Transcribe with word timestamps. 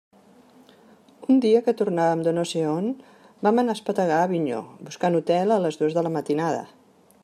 Un 1.33 1.41
dia 1.43 1.61
que 1.67 1.75
tornàvem 1.81 2.23
de 2.29 2.33
no 2.37 2.47
sé 2.53 2.63
on, 2.71 2.89
vam 3.49 3.63
anar 3.65 3.77
a 3.77 3.81
espetegar 3.81 4.19
a 4.23 4.27
Avinyó 4.31 4.65
buscant 4.89 5.21
hotel 5.23 5.59
a 5.59 5.63
les 5.67 5.83
dues 5.83 5.99
de 5.99 6.09
la 6.09 6.17
matinada. 6.19 6.65